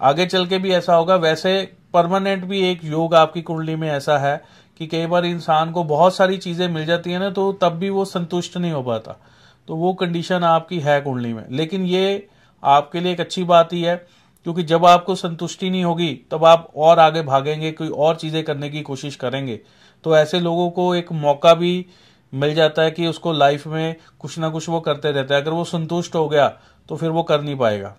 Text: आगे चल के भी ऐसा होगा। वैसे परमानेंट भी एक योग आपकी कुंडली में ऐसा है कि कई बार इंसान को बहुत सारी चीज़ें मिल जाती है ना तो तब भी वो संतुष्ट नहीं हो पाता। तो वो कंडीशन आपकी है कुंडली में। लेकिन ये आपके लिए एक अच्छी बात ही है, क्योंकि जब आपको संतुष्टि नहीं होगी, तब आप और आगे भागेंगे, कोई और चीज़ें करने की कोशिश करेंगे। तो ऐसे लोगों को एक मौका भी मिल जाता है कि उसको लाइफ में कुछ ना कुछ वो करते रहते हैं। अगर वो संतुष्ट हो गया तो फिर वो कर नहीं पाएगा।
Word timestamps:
आगे 0.00 0.26
चल 0.26 0.46
के 0.46 0.58
भी 0.58 0.72
ऐसा 0.72 0.94
होगा। 0.94 1.16
वैसे 1.16 1.60
परमानेंट 1.94 2.44
भी 2.44 2.60
एक 2.62 2.84
योग 2.84 3.14
आपकी 3.14 3.42
कुंडली 3.42 3.76
में 3.76 3.88
ऐसा 3.90 4.18
है 4.18 4.40
कि 4.80 4.86
कई 4.86 5.06
बार 5.06 5.24
इंसान 5.24 5.70
को 5.72 5.84
बहुत 5.84 6.14
सारी 6.16 6.36
चीज़ें 6.38 6.68
मिल 6.68 6.84
जाती 6.86 7.12
है 7.12 7.18
ना 7.18 7.30
तो 7.30 7.52
तब 7.52 7.72
भी 7.72 7.90
वो 7.90 8.04
संतुष्ट 8.04 8.56
नहीं 8.56 8.72
हो 8.72 8.82
पाता। 8.82 9.16
तो 9.68 9.76
वो 9.76 9.92
कंडीशन 9.94 10.44
आपकी 10.44 10.78
है 10.80 11.00
कुंडली 11.00 11.32
में। 11.32 11.44
लेकिन 11.50 11.84
ये 11.84 12.28
आपके 12.62 13.00
लिए 13.00 13.12
एक 13.12 13.20
अच्छी 13.20 13.44
बात 13.44 13.72
ही 13.72 13.82
है, 13.82 13.96
क्योंकि 14.46 14.62
जब 14.62 14.86
आपको 14.86 15.14
संतुष्टि 15.14 15.70
नहीं 15.70 15.84
होगी, 15.84 16.12
तब 16.30 16.44
आप 16.44 16.70
और 16.76 16.98
आगे 16.98 17.22
भागेंगे, 17.22 17.72
कोई 17.72 17.88
और 17.88 18.16
चीज़ें 18.16 18.42
करने 18.44 18.70
की 18.70 18.82
कोशिश 18.82 19.16
करेंगे। 19.16 19.60
तो 20.04 20.16
ऐसे 20.16 20.40
लोगों 20.40 20.70
को 20.70 20.94
एक 20.94 21.12
मौका 21.12 21.54
भी 21.54 21.86
मिल 22.32 22.54
जाता 22.54 22.82
है 22.82 22.90
कि 22.90 23.06
उसको 23.06 23.32
लाइफ 23.32 23.66
में 23.66 23.96
कुछ 24.18 24.38
ना 24.38 24.48
कुछ 24.48 24.68
वो 24.68 24.80
करते 24.80 25.10
रहते 25.10 25.34
हैं। 25.34 25.42
अगर 25.42 25.50
वो 25.50 25.64
संतुष्ट 25.66 26.14
हो 26.14 26.28
गया 26.28 26.48
तो 26.88 26.96
फिर 26.96 27.10
वो 27.10 27.22
कर 27.22 27.42
नहीं 27.42 27.56
पाएगा। 27.56 27.94